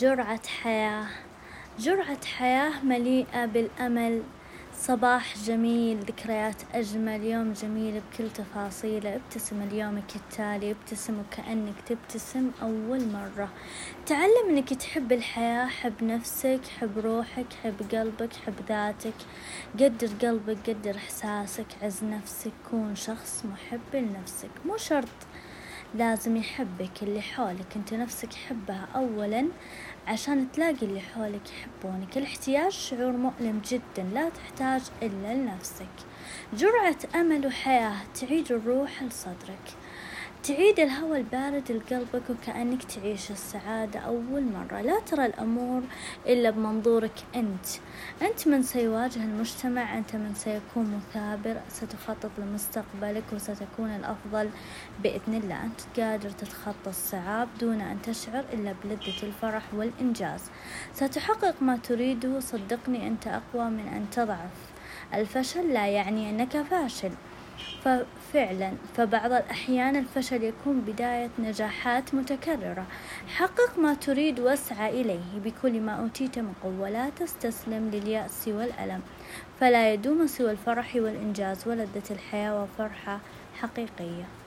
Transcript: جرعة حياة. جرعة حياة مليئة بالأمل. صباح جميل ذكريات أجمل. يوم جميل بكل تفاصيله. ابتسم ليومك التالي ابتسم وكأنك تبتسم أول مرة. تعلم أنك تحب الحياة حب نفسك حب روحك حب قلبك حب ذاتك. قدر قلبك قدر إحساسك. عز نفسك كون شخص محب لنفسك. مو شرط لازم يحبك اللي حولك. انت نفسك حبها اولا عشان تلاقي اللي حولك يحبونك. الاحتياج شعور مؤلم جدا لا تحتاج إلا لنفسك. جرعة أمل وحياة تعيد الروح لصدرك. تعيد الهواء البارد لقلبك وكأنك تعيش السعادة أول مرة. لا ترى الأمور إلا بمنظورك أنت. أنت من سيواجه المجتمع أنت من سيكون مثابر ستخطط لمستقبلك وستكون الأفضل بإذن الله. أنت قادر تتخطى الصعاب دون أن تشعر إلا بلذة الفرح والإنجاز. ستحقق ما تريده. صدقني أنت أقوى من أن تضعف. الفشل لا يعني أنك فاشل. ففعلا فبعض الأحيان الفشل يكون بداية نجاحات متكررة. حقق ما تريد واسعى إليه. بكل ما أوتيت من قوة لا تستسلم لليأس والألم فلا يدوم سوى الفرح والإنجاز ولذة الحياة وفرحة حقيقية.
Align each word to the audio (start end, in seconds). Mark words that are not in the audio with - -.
جرعة 0.00 0.46
حياة. 0.62 1.06
جرعة 1.78 2.24
حياة 2.24 2.84
مليئة 2.84 3.46
بالأمل. 3.46 4.22
صباح 4.74 5.38
جميل 5.38 5.98
ذكريات 6.00 6.62
أجمل. 6.74 7.24
يوم 7.24 7.52
جميل 7.52 8.00
بكل 8.00 8.30
تفاصيله. 8.30 9.16
ابتسم 9.16 9.62
ليومك 9.62 10.16
التالي 10.16 10.70
ابتسم 10.70 11.20
وكأنك 11.20 11.74
تبتسم 11.86 12.50
أول 12.62 13.08
مرة. 13.08 13.48
تعلم 14.06 14.48
أنك 14.48 14.74
تحب 14.74 15.12
الحياة 15.12 15.66
حب 15.66 16.02
نفسك 16.02 16.60
حب 16.80 16.98
روحك 16.98 17.46
حب 17.64 17.76
قلبك 17.92 18.32
حب 18.46 18.54
ذاتك. 18.68 19.14
قدر 19.74 20.08
قلبك 20.22 20.70
قدر 20.70 20.96
إحساسك. 20.96 21.66
عز 21.82 22.04
نفسك 22.04 22.52
كون 22.70 22.94
شخص 22.94 23.44
محب 23.44 23.94
لنفسك. 23.94 24.50
مو 24.64 24.76
شرط 24.76 25.08
لازم 25.94 26.36
يحبك 26.36 27.02
اللي 27.02 27.20
حولك. 27.20 27.76
انت 27.76 27.94
نفسك 27.94 28.34
حبها 28.34 28.88
اولا 28.94 29.48
عشان 30.06 30.52
تلاقي 30.52 30.86
اللي 30.86 31.00
حولك 31.00 31.50
يحبونك. 31.50 32.18
الاحتياج 32.18 32.72
شعور 32.72 33.12
مؤلم 33.12 33.60
جدا 33.68 34.02
لا 34.14 34.28
تحتاج 34.28 34.82
إلا 35.02 35.34
لنفسك. 35.34 35.86
جرعة 36.54 36.96
أمل 37.14 37.46
وحياة 37.46 37.96
تعيد 38.20 38.52
الروح 38.52 39.02
لصدرك. 39.02 39.74
تعيد 40.42 40.80
الهواء 40.80 41.18
البارد 41.18 41.72
لقلبك 41.72 42.22
وكأنك 42.30 42.82
تعيش 42.82 43.30
السعادة 43.30 44.00
أول 44.00 44.42
مرة. 44.42 44.80
لا 44.80 45.00
ترى 45.00 45.26
الأمور 45.26 45.82
إلا 46.26 46.50
بمنظورك 46.50 47.24
أنت. 47.34 47.66
أنت 48.22 48.48
من 48.48 48.62
سيواجه 48.62 49.22
المجتمع 49.24 49.98
أنت 49.98 50.16
من 50.16 50.34
سيكون 50.34 51.00
مثابر 51.00 51.60
ستخطط 51.68 52.30
لمستقبلك 52.38 53.24
وستكون 53.32 53.90
الأفضل 53.90 54.50
بإذن 55.02 55.34
الله. 55.34 55.64
أنت 55.64 56.00
قادر 56.00 56.30
تتخطى 56.30 56.90
الصعاب 56.90 57.48
دون 57.60 57.80
أن 57.80 58.02
تشعر 58.02 58.44
إلا 58.52 58.74
بلذة 58.84 59.22
الفرح 59.22 59.62
والإنجاز. 59.74 60.40
ستحقق 60.94 61.62
ما 61.62 61.76
تريده. 61.76 62.40
صدقني 62.40 63.08
أنت 63.08 63.26
أقوى 63.26 63.70
من 63.70 63.88
أن 63.88 64.06
تضعف. 64.10 64.72
الفشل 65.14 65.72
لا 65.72 65.86
يعني 65.86 66.30
أنك 66.30 66.62
فاشل. 66.62 67.10
ففعلا 67.84 68.72
فبعض 68.96 69.32
الأحيان 69.32 69.96
الفشل 69.96 70.42
يكون 70.42 70.80
بداية 70.80 71.30
نجاحات 71.38 72.14
متكررة. 72.14 72.86
حقق 73.28 73.78
ما 73.78 73.94
تريد 73.94 74.40
واسعى 74.40 75.00
إليه. 75.00 75.38
بكل 75.44 75.80
ما 75.80 75.92
أوتيت 75.92 76.38
من 76.38 76.52
قوة 76.62 76.90
لا 76.90 77.10
تستسلم 77.10 77.90
لليأس 77.92 78.48
والألم 78.48 79.00
فلا 79.60 79.92
يدوم 79.92 80.26
سوى 80.26 80.50
الفرح 80.50 80.96
والإنجاز 80.96 81.68
ولذة 81.68 82.10
الحياة 82.10 82.62
وفرحة 82.62 83.20
حقيقية. 83.60 84.41